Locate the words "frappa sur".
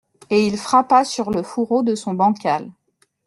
0.57-1.29